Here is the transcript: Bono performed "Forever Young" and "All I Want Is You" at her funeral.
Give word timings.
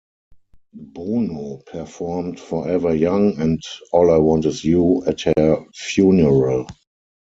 Bono 0.73 1.57
performed 1.57 2.39
"Forever 2.39 2.95
Young" 2.95 3.37
and 3.39 3.61
"All 3.93 4.09
I 4.09 4.17
Want 4.17 4.45
Is 4.45 4.65
You" 4.65 5.03
at 5.05 5.21
her 5.37 5.63
funeral. 5.75 6.65